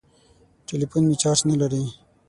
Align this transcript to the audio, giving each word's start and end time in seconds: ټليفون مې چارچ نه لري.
ټليفون 0.67 1.03
مې 1.07 1.15
چارچ 1.21 1.39
نه 1.49 1.55
لري. 1.61 1.83